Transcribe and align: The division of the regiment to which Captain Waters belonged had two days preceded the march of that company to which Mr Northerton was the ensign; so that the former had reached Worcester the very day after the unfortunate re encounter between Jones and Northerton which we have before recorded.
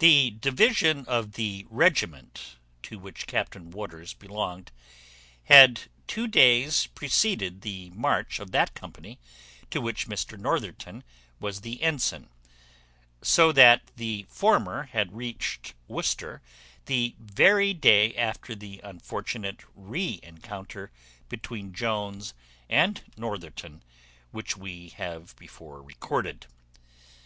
The 0.00 0.32
division 0.32 1.06
of 1.06 1.32
the 1.32 1.64
regiment 1.70 2.58
to 2.82 2.98
which 2.98 3.26
Captain 3.26 3.70
Waters 3.70 4.12
belonged 4.12 4.70
had 5.44 5.88
two 6.06 6.28
days 6.28 6.88
preceded 6.88 7.62
the 7.62 7.88
march 7.94 8.38
of 8.38 8.50
that 8.50 8.74
company 8.74 9.18
to 9.70 9.80
which 9.80 10.08
Mr 10.08 10.38
Northerton 10.38 11.02
was 11.40 11.62
the 11.62 11.80
ensign; 11.82 12.28
so 13.22 13.50
that 13.50 13.90
the 13.96 14.26
former 14.28 14.90
had 14.92 15.16
reached 15.16 15.72
Worcester 15.88 16.42
the 16.84 17.14
very 17.18 17.72
day 17.72 18.14
after 18.14 18.54
the 18.54 18.82
unfortunate 18.84 19.62
re 19.74 20.20
encounter 20.22 20.92
between 21.30 21.72
Jones 21.72 22.34
and 22.68 23.00
Northerton 23.16 23.82
which 24.32 24.54
we 24.54 24.90
have 24.90 25.34
before 25.36 25.82
recorded. 25.82 26.44